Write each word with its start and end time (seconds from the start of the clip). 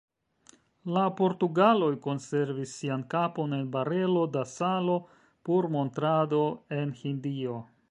La 0.95 1.01
portugaloj 1.19 1.89
konservis 2.05 2.73
sian 2.79 3.03
kapon 3.13 3.53
en 3.59 3.69
barelo 3.77 4.25
da 4.37 4.45
salo 4.55 4.97
por 5.51 5.71
montrado 5.79 6.43
en 6.81 6.99
Hindio. 7.05 7.63